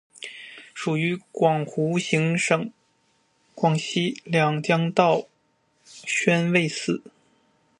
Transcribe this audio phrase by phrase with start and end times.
[0.73, 1.65] 属于湖广
[1.99, 2.73] 行省
[3.53, 5.27] 广西两江道
[5.83, 7.03] 宣慰司。